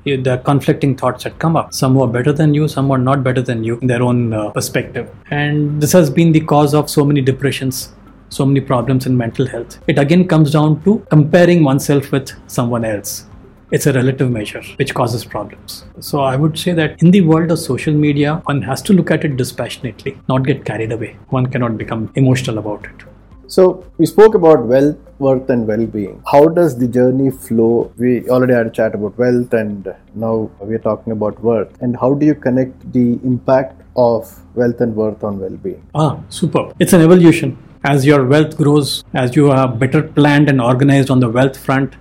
the 0.04 0.42
conflicting 0.44 0.96
thoughts 0.96 1.24
that 1.24 1.40
come 1.40 1.56
up. 1.56 1.74
Some 1.74 1.96
were 1.96 2.08
better 2.08 2.34
than 2.34 2.54
you, 2.54 2.68
some 2.68 2.88
were 2.90 2.98
not 2.98 3.24
better 3.24 3.42
than 3.42 3.64
you 3.64 3.78
in 3.80 3.88
their 3.88 4.04
own 4.04 4.34
uh, 4.34 4.50
perspective. 4.52 5.10
And 5.32 5.82
this 5.82 5.92
has 5.94 6.10
been 6.10 6.32
the 6.32 6.42
cause 6.42 6.74
of 6.74 6.90
so 6.90 7.06
many 7.06 7.22
depressions, 7.22 7.94
so 8.30 8.46
many 8.46 8.62
problems 8.62 9.06
in 9.06 9.16
mental 9.18 9.48
health. 9.48 9.80
It 9.88 9.98
again 9.98 10.28
comes 10.28 10.52
down 10.52 10.84
to 10.84 11.06
comparing 11.10 11.64
oneself 11.64 12.12
with 12.12 12.32
someone 12.48 12.84
else. 12.86 13.26
It's 13.72 13.88
a 13.88 13.94
relative 13.94 14.30
measure 14.30 14.62
which 14.76 14.94
causes 14.94 15.26
problems. 15.26 15.86
So 16.00 16.20
I 16.20 16.36
would 16.36 16.60
say 16.60 16.74
that 16.74 17.02
in 17.02 17.10
the 17.10 17.22
world 17.22 17.50
of 17.50 17.58
social 17.58 17.94
media, 17.94 18.42
one 18.46 18.62
has 18.62 18.84
to 18.84 18.94
look 18.94 19.10
at 19.10 19.26
it 19.26 19.36
dispassionately, 19.36 20.20
not 20.30 20.46
get 20.46 20.64
carried 20.64 20.92
away. 20.92 21.18
One 21.30 21.48
cannot 21.48 21.78
become 21.78 22.12
emotional 22.14 22.60
about 22.60 22.86
it. 22.86 23.08
So 23.48 23.84
we 23.98 24.06
spoke 24.06 24.36
about 24.36 24.66
wealth, 24.66 24.98
worth, 25.20 25.50
and 25.50 25.68
well-being. 25.68 26.22
How 26.32 26.48
does 26.48 26.78
the 26.78 26.88
journey 26.88 27.32
flow? 27.32 27.92
We 27.98 28.28
already 28.30 28.54
had 28.54 28.68
a 28.68 28.70
chat 28.70 28.96
about 28.96 29.18
wealth, 29.18 29.54
and 29.54 29.94
now 30.16 30.50
we're 30.60 30.80
talking 30.80 31.14
about 31.14 31.42
worth. 31.42 31.82
And 31.82 31.98
how 31.98 32.14
do 32.14 32.26
you 32.26 32.36
connect 32.36 32.92
the 32.92 33.20
impact 33.24 33.82
of 33.96 34.40
wealth 34.56 34.82
and 34.82 34.96
worth 34.96 35.24
on 35.24 35.40
well-being? 35.40 35.86
Ah, 35.96 36.20
super! 36.30 36.72
It's 36.80 36.94
an 36.94 37.02
evolution. 37.02 37.58
As 37.84 38.06
your 38.06 38.26
wealth 38.26 38.56
grows, 38.56 39.04
as 39.14 39.36
you 39.36 39.52
are 39.52 39.68
better 39.68 40.02
planned 40.02 40.50
and 40.50 40.62
organized 40.62 41.10
on 41.10 41.20
the 41.20 41.30
wealth 41.30 41.58
front, 41.58 41.96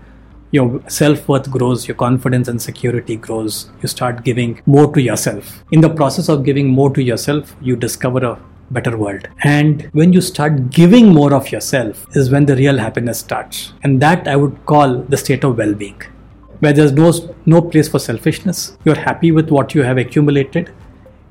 your 0.53 0.83
self 0.89 1.29
worth 1.29 1.51
grows, 1.51 1.89
your 1.89 1.97
confidence 1.97 2.47
and 2.47 2.61
security 2.61 3.17
grows. 3.17 3.71
You 3.81 3.89
start 3.89 4.23
giving 4.23 4.61
more 4.67 4.93
to 4.95 5.01
yourself. 5.01 5.65
In 5.73 5.81
the 5.81 5.89
process 5.89 6.29
of 6.29 6.45
giving 6.45 6.69
more 6.69 6.93
to 6.95 7.03
yourself, 7.03 7.57
you 7.61 7.75
discover 7.75 8.25
a 8.25 8.39
better 8.73 8.97
world. 8.97 9.29
And 9.45 9.89
when 9.93 10.13
you 10.13 10.21
start 10.21 10.71
giving 10.71 11.13
more 11.13 11.35
of 11.35 11.51
yourself, 11.53 12.07
is 12.17 12.31
when 12.31 12.47
the 12.47 12.57
real 12.57 12.79
happiness 12.79 13.19
starts. 13.19 13.73
And 13.83 14.01
that 14.03 14.29
I 14.29 14.37
would 14.37 14.65
call 14.67 14.99
the 15.03 15.17
state 15.17 15.45
of 15.45 15.59
well 15.59 15.75
being, 15.75 16.01
where 16.61 16.73
there's 16.73 16.93
no, 16.93 17.13
no 17.47 17.63
place 17.63 17.89
for 17.89 17.99
selfishness. 17.99 18.77
You're 18.85 18.99
happy 18.99 19.33
with 19.33 19.51
what 19.51 19.75
you 19.75 19.83
have 19.83 19.99
accumulated 19.99 20.73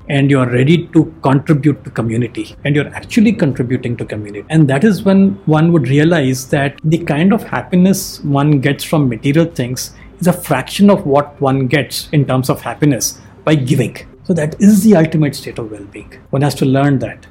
and 0.08 0.30
you're 0.30 0.48
ready 0.48 0.86
to 0.88 1.04
contribute 1.22 1.84
to 1.84 1.90
community 1.90 2.54
and 2.64 2.74
you're 2.74 2.88
actually 2.88 3.32
contributing 3.32 3.96
to 3.96 4.04
community 4.04 4.44
and 4.50 4.68
that 4.68 4.84
is 4.84 5.02
when 5.04 5.30
one 5.46 5.72
would 5.72 5.88
realize 5.88 6.48
that 6.48 6.80
the 6.84 6.98
kind 6.98 7.32
of 7.32 7.42
happiness 7.42 8.20
one 8.20 8.60
gets 8.60 8.84
from 8.84 9.08
material 9.08 9.46
things 9.46 9.94
is 10.20 10.26
a 10.26 10.32
fraction 10.32 10.90
of 10.90 11.06
what 11.06 11.40
one 11.40 11.66
gets 11.66 12.08
in 12.10 12.26
terms 12.26 12.50
of 12.50 12.60
happiness 12.60 13.20
by 13.44 13.54
giving 13.54 13.96
so 14.24 14.32
that 14.32 14.60
is 14.60 14.82
the 14.84 14.96
ultimate 14.96 15.34
state 15.34 15.58
of 15.58 15.70
well-being 15.70 16.12
one 16.30 16.42
has 16.42 16.54
to 16.54 16.64
learn 16.64 16.98
that 16.98 17.26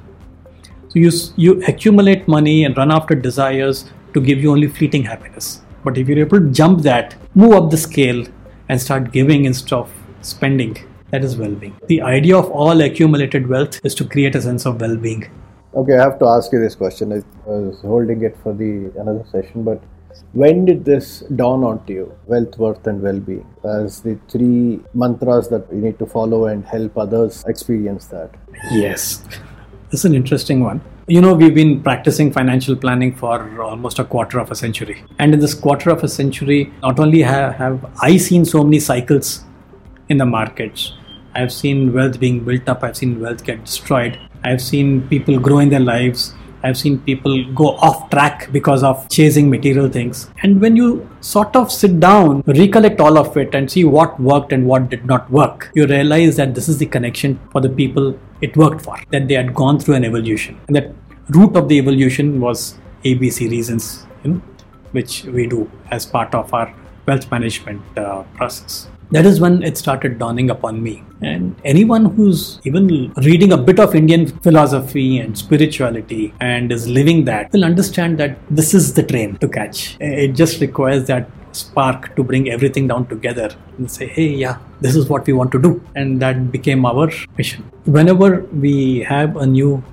so 0.92 1.00
you 1.04 1.10
you 1.46 1.56
accumulate 1.72 2.28
money 2.36 2.56
and 2.68 2.80
run 2.82 2.94
after 3.00 3.18
desires 3.26 3.84
to 4.14 4.20
give 4.30 4.46
you 4.46 4.52
only 4.54 4.70
fleeting 4.78 5.04
happiness 5.14 5.50
but 5.84 5.98
if 5.98 6.08
you're 6.08 6.24
able 6.26 6.40
to 6.46 6.50
jump 6.62 6.82
that 6.88 7.14
move 7.34 7.58
up 7.58 7.70
the 7.74 7.82
scale 7.88 8.24
and 8.68 8.80
start 8.86 9.12
giving 9.18 9.46
instead 9.52 9.78
of 9.82 9.92
spending 10.32 10.74
that 11.12 11.24
is 11.24 11.36
well 11.36 11.54
being. 11.54 11.76
The 11.88 12.00
idea 12.00 12.38
of 12.38 12.50
all 12.50 12.80
accumulated 12.80 13.46
wealth 13.46 13.84
is 13.84 13.94
to 13.96 14.04
create 14.04 14.34
a 14.34 14.40
sense 14.40 14.64
of 14.64 14.80
well 14.80 14.96
being. 14.96 15.30
Okay, 15.74 15.96
I 15.98 16.02
have 16.02 16.18
to 16.20 16.26
ask 16.26 16.52
you 16.52 16.58
this 16.58 16.74
question. 16.74 17.12
I 17.12 17.22
was 17.46 17.80
holding 17.82 18.22
it 18.22 18.36
for 18.42 18.54
the 18.54 18.90
another 18.98 19.24
session, 19.30 19.62
but 19.62 19.82
when 20.32 20.64
did 20.64 20.86
this 20.86 21.20
dawn 21.36 21.64
onto 21.64 21.92
you? 21.92 22.14
Wealth, 22.26 22.56
worth, 22.56 22.86
and 22.86 23.02
well 23.02 23.20
being 23.20 23.46
as 23.62 24.00
the 24.00 24.18
three 24.28 24.80
mantras 24.94 25.48
that 25.50 25.66
you 25.70 25.82
need 25.82 25.98
to 25.98 26.06
follow 26.06 26.46
and 26.46 26.64
help 26.64 26.96
others 26.96 27.44
experience 27.46 28.06
that. 28.06 28.30
Yes, 28.70 29.22
this 29.92 30.00
is 30.00 30.04
an 30.06 30.14
interesting 30.14 30.60
one. 30.60 30.80
You 31.06 31.20
know, 31.20 31.34
we've 31.34 31.54
been 31.54 31.82
practicing 31.82 32.32
financial 32.32 32.74
planning 32.74 33.14
for 33.14 33.60
almost 33.60 33.98
a 33.98 34.04
quarter 34.04 34.38
of 34.38 34.50
a 34.50 34.54
century. 34.54 35.04
And 35.18 35.34
in 35.34 35.40
this 35.40 35.52
quarter 35.52 35.90
of 35.90 36.02
a 36.02 36.08
century, 36.08 36.72
not 36.80 36.98
only 36.98 37.20
have, 37.20 37.56
have 37.56 37.84
I 38.00 38.16
seen 38.16 38.46
so 38.46 38.64
many 38.64 38.80
cycles 38.80 39.44
in 40.08 40.16
the 40.16 40.24
markets, 40.24 40.94
I've 41.34 41.52
seen 41.52 41.92
wealth 41.92 42.18
being 42.18 42.42
built 42.42 42.70
up, 42.70 42.82
I've 42.82 42.96
seen 42.96 43.20
wealth 43.20 43.44
get 43.44 43.66
destroyed, 43.66 44.18
I've 44.44 44.62
seen 44.62 45.06
people 45.08 45.38
grow 45.38 45.58
in 45.58 45.68
their 45.68 45.80
lives, 45.80 46.32
I've 46.62 46.78
seen 46.78 46.98
people 47.00 47.44
go 47.52 47.70
off 47.76 48.10
track 48.10 48.50
because 48.52 48.82
of 48.82 49.08
chasing 49.08 49.50
material 49.50 49.88
things. 49.88 50.30
And 50.42 50.60
when 50.60 50.76
you 50.76 51.08
sort 51.20 51.56
of 51.56 51.72
sit 51.72 51.98
down, 51.98 52.42
recollect 52.46 53.00
all 53.00 53.18
of 53.18 53.36
it, 53.36 53.54
and 53.54 53.70
see 53.70 53.84
what 53.84 54.18
worked 54.20 54.52
and 54.52 54.66
what 54.66 54.88
did 54.88 55.04
not 55.04 55.30
work, 55.30 55.70
you 55.74 55.86
realize 55.86 56.36
that 56.36 56.54
this 56.54 56.68
is 56.68 56.78
the 56.78 56.86
connection 56.86 57.38
for 57.50 57.60
the 57.60 57.68
people 57.68 58.18
it 58.40 58.56
worked 58.56 58.82
for, 58.82 58.96
that 59.10 59.28
they 59.28 59.34
had 59.34 59.54
gone 59.54 59.78
through 59.78 59.94
an 59.94 60.04
evolution. 60.04 60.60
And 60.66 60.76
that 60.76 60.94
root 61.30 61.56
of 61.56 61.68
the 61.68 61.78
evolution 61.78 62.40
was 62.40 62.78
ABC 63.04 63.50
reasons, 63.50 64.06
you 64.24 64.32
know, 64.32 64.42
which 64.92 65.24
we 65.24 65.46
do 65.46 65.70
as 65.90 66.06
part 66.06 66.34
of 66.34 66.52
our 66.54 66.72
wealth 67.06 67.30
management 67.30 67.82
uh, 67.98 68.22
process 68.34 68.88
that 69.12 69.26
is 69.26 69.40
when 69.40 69.62
it 69.62 69.76
started 69.76 70.18
dawning 70.18 70.50
upon 70.50 70.82
me. 70.82 71.04
And 71.20 71.54
anyone 71.64 72.06
who's 72.06 72.60
even 72.64 73.12
reading 73.18 73.52
a 73.52 73.58
bit 73.58 73.78
of 73.78 73.94
Indian 73.94 74.26
philosophy 74.26 75.18
and 75.18 75.36
spirituality 75.36 76.34
and 76.40 76.72
is 76.72 76.88
living 76.88 77.24
that 77.26 77.52
will 77.52 77.64
understand 77.64 78.18
that 78.18 78.38
this 78.50 78.74
is 78.74 78.94
the 78.94 79.02
train 79.02 79.36
to 79.38 79.48
catch. 79.48 79.96
It 80.00 80.32
just 80.32 80.60
requires 80.60 81.06
that 81.06 81.30
spark 81.52 82.16
to 82.16 82.24
bring 82.24 82.50
everything 82.50 82.88
down 82.88 83.06
together 83.06 83.50
and 83.76 83.90
say, 83.90 84.06
hey, 84.06 84.28
yeah, 84.28 84.58
this 84.80 84.96
is 84.96 85.08
what 85.08 85.26
we 85.26 85.34
want 85.34 85.52
to 85.52 85.60
do. 85.60 85.82
And 85.94 86.20
that 86.22 86.50
became 86.50 86.86
our 86.86 87.10
mission. 87.36 87.70
Whenever 87.84 88.40
we 88.46 89.00
have 89.00 89.36
a 89.36 89.46
new 89.46 89.84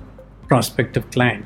prospective 0.48 1.10
client, 1.10 1.44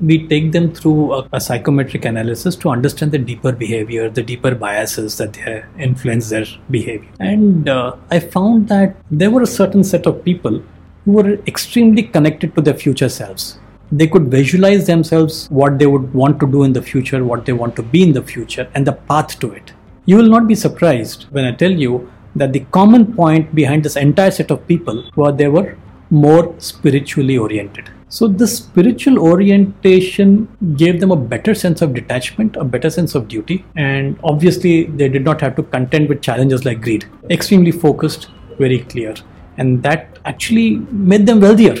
we 0.00 0.26
take 0.28 0.52
them 0.52 0.72
through 0.72 1.12
a, 1.12 1.28
a, 1.32 1.40
psychometric 1.40 2.04
analysis 2.04 2.56
to 2.56 2.68
understand 2.68 3.12
the 3.12 3.18
deeper 3.18 3.52
behavior, 3.52 4.10
the 4.10 4.22
deeper 4.22 4.54
biases 4.54 5.16
that 5.18 5.36
influence 5.78 6.30
their 6.30 6.44
behavior. 6.70 7.08
And 7.20 7.68
uh, 7.68 7.96
I 8.10 8.20
found 8.20 8.68
that 8.68 8.96
there 9.10 9.30
were 9.30 9.42
a 9.42 9.46
certain 9.46 9.84
set 9.84 10.06
of 10.06 10.24
people 10.24 10.62
who 11.04 11.12
were 11.12 11.34
extremely 11.46 12.02
connected 12.02 12.54
to 12.54 12.60
their 12.60 12.74
future 12.74 13.08
selves. 13.08 13.58
They 13.92 14.06
could 14.06 14.30
visualize 14.30 14.86
themselves 14.86 15.46
what 15.50 15.78
they 15.78 15.86
would 15.86 16.12
want 16.14 16.40
to 16.40 16.50
do 16.50 16.64
in 16.64 16.72
the 16.72 16.82
future, 16.82 17.24
what 17.24 17.46
they 17.46 17.52
want 17.52 17.76
to 17.76 17.82
be 17.82 18.02
in 18.02 18.12
the 18.12 18.22
future, 18.22 18.68
and 18.74 18.86
the 18.86 18.92
path 18.92 19.38
to 19.40 19.52
it. 19.52 19.72
You 20.06 20.16
will 20.16 20.28
not 20.28 20.48
be 20.48 20.54
surprised 20.54 21.24
when 21.30 21.44
I 21.44 21.52
tell 21.52 21.70
you 21.70 22.10
that 22.34 22.52
the 22.52 22.60
common 22.72 23.14
point 23.14 23.54
behind 23.54 23.84
this 23.84 23.96
entire 23.96 24.30
set 24.30 24.50
of 24.50 24.66
people 24.66 25.08
was 25.14 25.36
they 25.36 25.48
were 25.48 25.76
more 26.10 26.54
spiritually 26.58 27.38
oriented 27.38 27.90
so 28.14 28.28
the 28.28 28.46
spiritual 28.46 29.18
orientation 29.18 30.46
gave 30.76 31.00
them 31.00 31.10
a 31.10 31.16
better 31.16 31.52
sense 31.52 31.82
of 31.82 31.94
detachment, 31.94 32.54
a 32.54 32.62
better 32.62 32.88
sense 32.88 33.16
of 33.16 33.26
duty, 33.26 33.64
and 33.74 34.16
obviously 34.22 34.84
they 34.84 35.08
did 35.08 35.24
not 35.24 35.40
have 35.40 35.56
to 35.56 35.64
contend 35.64 36.08
with 36.08 36.22
challenges 36.22 36.64
like 36.64 36.80
greed. 36.80 37.06
Extremely 37.28 37.72
focused, 37.72 38.28
very 38.56 38.78
clear, 38.78 39.14
and 39.56 39.82
that 39.82 40.20
actually 40.24 40.76
made 41.12 41.26
them 41.26 41.40
wealthier. 41.40 41.74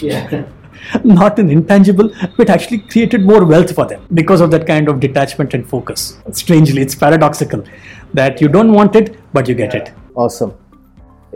Yeah. 0.00 0.44
not 1.04 1.40
an 1.40 1.50
intangible, 1.50 2.08
but 2.36 2.50
actually 2.50 2.78
created 2.78 3.22
more 3.22 3.44
wealth 3.44 3.74
for 3.74 3.84
them 3.84 4.06
because 4.14 4.40
of 4.40 4.52
that 4.52 4.68
kind 4.68 4.88
of 4.88 5.00
detachment 5.00 5.54
and 5.54 5.68
focus. 5.68 6.18
Strangely, 6.30 6.82
it's 6.82 6.94
paradoxical 6.94 7.64
that 8.12 8.40
you 8.40 8.46
don't 8.46 8.72
want 8.72 8.94
it, 8.94 9.18
but 9.32 9.48
you 9.48 9.56
get 9.56 9.74
it. 9.74 9.92
Awesome. 10.14 10.54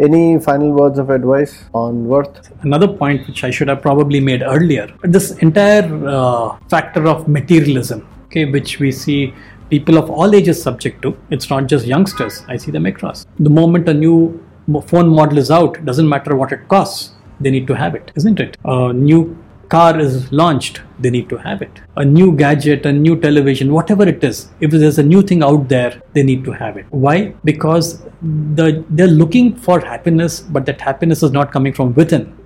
Any 0.00 0.38
final 0.38 0.72
words 0.72 0.98
of 0.98 1.10
advice 1.10 1.64
on 1.74 2.06
worth? 2.06 2.52
Another 2.62 2.86
point 2.86 3.26
which 3.26 3.42
I 3.42 3.50
should 3.50 3.66
have 3.66 3.82
probably 3.82 4.20
made 4.20 4.42
earlier 4.42 4.86
this 5.02 5.32
entire 5.38 5.86
uh, 6.06 6.56
factor 6.68 7.08
of 7.08 7.26
materialism, 7.26 8.06
okay, 8.26 8.44
which 8.44 8.78
we 8.78 8.92
see 8.92 9.34
people 9.70 9.98
of 9.98 10.08
all 10.08 10.36
ages 10.36 10.62
subject 10.62 11.02
to. 11.02 11.16
It's 11.30 11.50
not 11.50 11.66
just 11.66 11.84
youngsters, 11.84 12.44
I 12.46 12.56
see 12.58 12.70
them 12.70 12.86
across. 12.86 13.26
The 13.40 13.50
moment 13.50 13.88
a 13.88 13.94
new 13.94 14.44
phone 14.86 15.08
model 15.08 15.38
is 15.38 15.50
out, 15.50 15.84
doesn't 15.84 16.08
matter 16.08 16.36
what 16.36 16.52
it 16.52 16.68
costs, 16.68 17.14
they 17.40 17.50
need 17.50 17.66
to 17.66 17.74
have 17.74 17.96
it, 17.96 18.12
isn't 18.14 18.38
it? 18.38 18.56
A 18.64 18.92
new 18.92 19.36
car 19.68 19.98
is 19.98 20.30
launched, 20.32 20.80
they 20.98 21.10
need 21.10 21.28
to 21.28 21.36
have 21.36 21.62
it. 21.62 21.80
A 21.96 22.04
new 22.04 22.34
gadget, 22.34 22.86
a 22.86 22.92
new 22.92 23.16
television, 23.20 23.72
whatever 23.72 24.08
it 24.08 24.24
is, 24.24 24.48
if 24.60 24.70
there's 24.70 24.98
a 24.98 25.02
new 25.02 25.22
thing 25.22 25.42
out 25.42 25.68
there, 25.68 26.02
they 26.14 26.22
need 26.22 26.44
to 26.44 26.52
have 26.52 26.76
it. 26.76 26.86
Why? 26.90 27.34
Because 27.44 28.02
the, 28.22 28.84
they're 28.90 29.06
looking 29.06 29.54
for 29.56 29.80
happiness, 29.80 30.40
but 30.40 30.66
that 30.66 30.80
happiness 30.80 31.22
is 31.22 31.32
not 31.32 31.52
coming 31.52 31.72
from 31.72 31.94
within. 31.94 32.36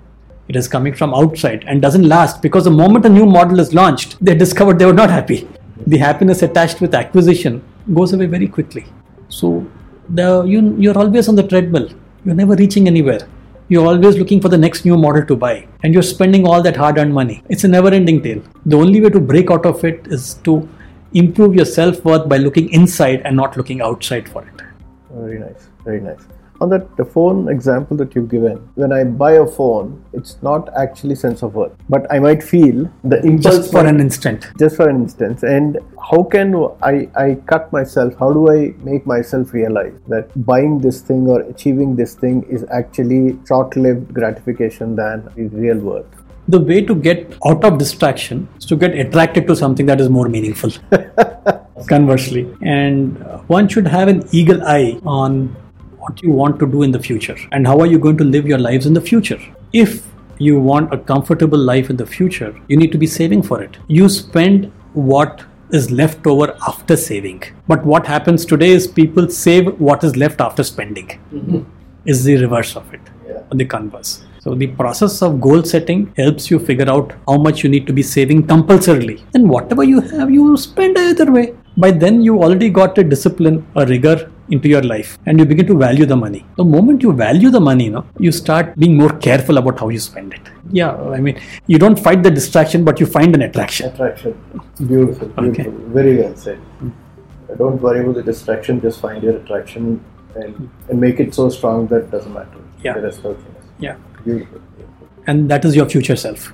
It 0.49 0.57
is 0.57 0.69
coming 0.69 0.95
from 0.95 1.15
outside 1.15 1.65
and 1.67 1.81
doesn't 1.81 2.07
last 2.07 2.43
because 2.43 2.65
the 2.65 2.71
moment 2.71 3.07
a 3.07 3.09
new 3.09 3.27
model 3.27 3.61
is 3.61 3.73
launched, 3.73 4.23
they 4.25 4.35
discovered 4.35 4.79
they 4.79 4.87
were 4.87 4.93
not 4.93 5.11
happy. 5.11 5.49
The 5.87 5.99
happiness 5.99 6.43
attached 6.43 6.81
with 6.81 6.95
acquisition 6.95 7.63
goes 7.95 8.13
away 8.13 8.27
very 8.27 8.49
quickly. 8.49 8.85
So 9.29 9.67
the, 10.09 10.43
you, 10.43 10.77
you're 10.79 10.99
always 10.99 11.29
on 11.29 11.37
the 11.37 11.47
treadmill. 11.47 11.89
You're 12.25 12.35
never 12.35 12.55
reaching 12.55 12.87
anywhere 12.87 13.29
you're 13.73 13.87
always 13.87 14.19
looking 14.19 14.41
for 14.41 14.49
the 14.49 14.59
next 14.59 14.85
new 14.85 14.97
model 14.97 15.25
to 15.27 15.37
buy 15.37 15.67
and 15.83 15.95
you're 15.95 16.09
spending 16.11 16.47
all 16.47 16.63
that 16.63 16.77
hard 16.77 16.99
earned 16.99 17.15
money. 17.15 17.43
It's 17.49 17.65
a 17.65 17.69
never 17.69 17.89
ending 17.89 18.23
tale. 18.23 18.43
The 18.67 18.77
only 18.77 19.01
way 19.01 19.11
to 19.11 19.21
break 19.21 19.51
out 19.51 19.67
of 19.67 19.83
it 19.85 20.07
is 20.09 20.35
to 20.49 20.69
improve 21.15 21.55
your 21.55 21.65
self 21.65 22.05
worth 22.05 22.29
by 22.29 22.37
looking 22.37 22.71
inside 22.71 23.23
and 23.25 23.37
not 23.37 23.57
looking 23.57 23.81
outside 23.81 24.29
for 24.29 24.47
it. 24.47 24.63
Very 25.11 25.39
nice. 25.39 25.69
Very 25.85 26.01
nice 26.01 26.23
on 26.63 26.71
that 26.73 26.97
the 26.97 27.05
phone 27.05 27.49
example 27.49 27.97
that 27.97 28.15
you've 28.15 28.31
given 28.35 28.57
when 28.83 28.93
i 28.99 29.03
buy 29.23 29.33
a 29.33 29.47
phone 29.59 29.89
it's 30.13 30.37
not 30.43 30.69
actually 30.77 31.15
sense 31.15 31.43
of 31.43 31.55
worth. 31.55 31.73
But 31.89 32.07
i 32.15 32.19
might 32.19 32.43
feel 32.43 32.91
the 33.13 33.19
impulse 33.31 33.57
just 33.57 33.73
for 33.73 33.85
an 33.87 34.01
instant. 34.01 34.47
Just 34.59 34.77
for 34.77 34.89
an 34.89 34.97
instance 34.97 35.43
and 35.43 35.79
how 36.11 36.23
can 36.35 36.55
i 36.83 37.09
i 37.17 37.35
cut 37.53 37.73
myself? 37.73 38.15
How 38.19 38.33
do 38.33 38.49
i 38.53 38.75
make 38.91 39.07
myself 39.07 39.53
realize 39.53 39.95
that 40.09 40.35
buying 40.51 40.79
this 40.87 41.01
thing 41.01 41.29
or 41.29 41.41
achieving 41.43 41.97
this 41.97 42.15
thing 42.15 42.43
is 42.59 42.67
actually 42.81 43.39
short-lived 43.49 44.13
gratification 44.15 44.97
than 44.97 45.29
the 45.37 45.49
real 45.65 45.79
worth? 45.79 46.23
The 46.49 46.61
way 46.61 46.81
to 46.83 46.95
get 46.95 47.37
out 47.47 47.65
of 47.65 47.79
distraction 47.79 48.49
is 48.59 48.67
to 48.67 48.77
get 48.77 48.95
attracted 48.99 49.47
to 49.47 49.57
something 49.57 49.87
that 49.87 50.01
is 50.01 50.09
more 50.09 50.29
meaningful 50.29 50.73
conversely. 51.89 52.49
And 52.61 53.19
one 53.47 53.69
should 53.69 53.87
have 53.87 54.09
an 54.09 54.25
eagle 54.33 54.63
eye 54.63 55.01
on 55.07 55.57
what 56.03 56.23
you 56.23 56.31
want 56.31 56.59
to 56.61 56.67
do 56.67 56.83
in 56.83 56.93
the 56.97 57.03
future 57.09 57.37
and 57.53 57.67
how 57.67 57.79
are 57.83 57.87
you 57.87 57.99
going 57.99 58.19
to 58.23 58.25
live 58.25 58.47
your 58.47 58.59
lives 58.59 58.87
in 58.87 58.95
the 58.95 59.01
future. 59.01 59.41
If 59.73 60.07
you 60.39 60.59
want 60.59 60.93
a 60.93 60.99
comfortable 60.99 61.59
life 61.59 61.91
in 61.91 61.97
the 61.97 62.07
future, 62.07 62.55
you 62.69 62.77
need 62.77 62.93
to 62.93 62.99
be 62.99 63.07
saving 63.07 63.43
for 63.43 63.63
it. 63.63 63.77
You 63.87 64.09
spend 64.09 64.73
what 64.95 65.45
is 65.71 65.91
left 65.91 66.27
over 66.27 66.57
after 66.69 66.97
saving. 66.97 67.43
But 67.69 67.85
what 67.85 68.07
happens 68.07 68.45
today 68.45 68.71
is 68.71 68.87
people 68.87 69.29
save 69.29 69.81
what 69.81 70.05
is 70.05 70.17
left 70.17 70.41
after 70.41 70.65
spending. 70.65 71.09
Mm-hmm. 71.33 71.63
Is 72.05 72.25
the 72.25 72.37
reverse 72.37 72.75
of 72.77 72.93
it, 72.93 73.01
yeah. 73.27 73.43
the 73.53 73.65
converse. 73.65 74.25
So 74.41 74.55
the 74.57 74.67
process 74.67 75.23
of 75.23 75.41
goal 75.41 75.63
setting 75.63 76.13
helps 76.17 76.51
you 76.51 76.59
figure 76.59 76.91
out 76.91 77.13
how 77.29 77.37
much 77.37 77.63
you 77.63 77.71
need 77.71 77.87
to 77.87 77.93
be 77.93 78.03
saving 78.03 78.49
compulsorily. 78.49 79.25
And 79.35 79.49
whatever 79.49 79.85
you 79.85 80.01
have, 80.01 80.33
you 80.33 80.57
spend 80.57 80.99
either 80.99 81.31
way. 81.31 81.55
by 81.77 81.91
then 81.91 82.21
you 82.23 82.43
already 82.43 82.69
got 82.69 82.99
a 82.99 83.05
discipline, 83.05 83.67
a 83.77 83.87
rigor 83.87 84.31
into 84.53 84.69
your 84.69 84.83
life, 84.83 85.19
and 85.27 85.39
you 85.39 85.45
begin 85.45 85.67
to 85.67 85.77
value 85.77 86.07
the 86.07 86.17
money. 86.17 86.45
The 86.57 86.65
moment 86.65 87.03
you 87.03 87.13
value 87.13 87.51
the 87.51 87.61
money, 87.61 87.85
you, 87.87 87.91
know, 87.91 88.07
you 88.19 88.33
start 88.33 88.77
being 88.77 88.97
more 88.97 89.13
careful 89.19 89.59
about 89.59 89.81
how 89.81 89.89
you 89.89 89.99
spend 89.99 90.35
it. 90.35 90.41
Yeah, 90.71 90.95
I 90.95 91.21
mean, 91.21 91.41
you 91.67 91.79
don't 91.79 91.99
fight 91.99 92.23
the 92.23 92.31
distraction, 92.31 92.85
but 92.85 93.01
you 93.01 93.07
find 93.07 93.35
an 93.35 93.43
attraction. 93.43 93.91
Attraction. 93.91 94.39
Beautiful, 94.87 95.29
beautiful. 95.29 95.45
Okay. 95.45 95.69
Very 95.99 96.17
well 96.19 96.37
said. 96.37 96.59
Hmm. 96.59 96.91
Don't 97.59 97.81
worry 97.83 98.01
about 98.01 98.15
the 98.15 98.23
distraction, 98.23 98.81
just 98.81 99.01
find 99.01 99.23
your 99.23 99.37
attraction 99.37 100.03
and, 100.35 100.71
and 100.89 101.01
make 101.01 101.21
it 101.21 101.35
so 101.35 101.49
strong 101.51 101.87
that 101.89 102.05
it 102.05 102.11
doesn't 102.11 102.33
matter. 102.33 102.61
Yeah. 102.83 102.95
The 102.95 103.03
rest 103.03 103.25
of 103.25 103.37
things. 103.37 103.67
Yeah. 103.79 103.97
Beautiful, 104.25 104.61
beautiful. 104.77 105.09
And 105.27 105.51
that 105.51 105.65
is 105.65 105.77
your 105.77 105.89
future 105.89 106.17
self. 106.17 106.53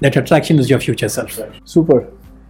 That 0.00 0.16
attraction 0.16 0.58
is 0.58 0.68
your 0.68 0.78
future 0.78 1.08
self. 1.08 1.38
Super 1.64 2.06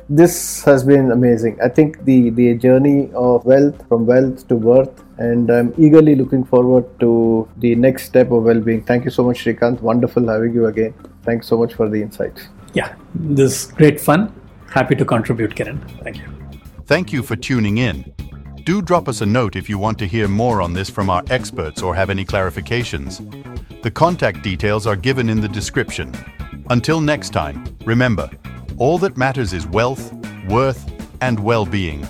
this 0.08 0.62
has 0.64 0.84
been 0.84 1.10
amazing. 1.10 1.58
I 1.62 1.68
think 1.68 2.04
the, 2.04 2.30
the 2.30 2.54
journey 2.54 3.10
of 3.14 3.44
wealth 3.44 3.86
from 3.88 4.06
wealth 4.06 4.46
to 4.48 4.56
worth, 4.56 5.04
and 5.18 5.50
I'm 5.50 5.74
eagerly 5.76 6.14
looking 6.14 6.44
forward 6.44 6.84
to 7.00 7.48
the 7.56 7.74
next 7.74 8.06
step 8.06 8.30
of 8.30 8.44
well 8.44 8.60
being. 8.60 8.82
Thank 8.84 9.04
you 9.04 9.10
so 9.10 9.24
much, 9.24 9.44
Srikanth. 9.44 9.80
Wonderful 9.80 10.28
having 10.28 10.54
you 10.54 10.66
again. 10.66 10.94
Thanks 11.22 11.48
so 11.48 11.58
much 11.58 11.74
for 11.74 11.88
the 11.88 12.00
insights. 12.00 12.48
Yeah, 12.72 12.94
this 13.14 13.66
is 13.66 13.72
great 13.72 14.00
fun. 14.00 14.32
Happy 14.68 14.94
to 14.94 15.04
contribute, 15.04 15.54
Kiran. 15.54 15.80
Thank 16.02 16.18
you. 16.18 16.24
Thank 16.84 17.12
you 17.12 17.22
for 17.22 17.34
tuning 17.34 17.78
in. 17.78 18.12
Do 18.64 18.82
drop 18.82 19.08
us 19.08 19.20
a 19.20 19.26
note 19.26 19.56
if 19.56 19.68
you 19.68 19.78
want 19.78 19.98
to 20.00 20.06
hear 20.06 20.28
more 20.28 20.60
on 20.60 20.72
this 20.72 20.90
from 20.90 21.08
our 21.08 21.22
experts 21.30 21.82
or 21.82 21.94
have 21.94 22.10
any 22.10 22.24
clarifications. 22.24 23.22
The 23.82 23.90
contact 23.90 24.42
details 24.42 24.86
are 24.86 24.96
given 24.96 25.28
in 25.28 25.40
the 25.40 25.48
description. 25.48 26.12
Until 26.68 27.00
next 27.00 27.30
time, 27.30 27.64
remember, 27.84 28.28
all 28.78 28.98
that 28.98 29.16
matters 29.16 29.54
is 29.54 29.66
wealth, 29.66 30.12
worth, 30.50 30.92
and 31.22 31.40
well 31.40 31.64
being. 31.64 32.06